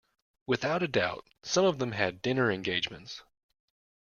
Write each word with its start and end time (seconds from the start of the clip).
Without 0.47 0.81
a 0.81 0.87
doubt, 0.87 1.25
some 1.43 1.63
of 1.63 1.77
them 1.77 1.91
have 1.91 2.23
dinner 2.23 2.49
engagements. 2.51 3.21